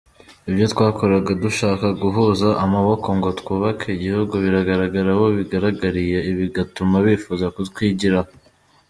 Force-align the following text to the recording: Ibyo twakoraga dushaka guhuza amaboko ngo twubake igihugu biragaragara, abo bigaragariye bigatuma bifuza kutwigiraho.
Ibyo 0.49 0.65
twakoraga 0.73 1.31
dushaka 1.43 1.85
guhuza 2.01 2.47
amaboko 2.65 3.07
ngo 3.17 3.29
twubake 3.39 3.87
igihugu 3.93 4.33
biragaragara, 4.43 5.09
abo 5.15 5.27
bigaragariye 5.37 6.17
bigatuma 6.39 6.95
bifuza 7.05 7.45
kutwigiraho. 7.55 8.31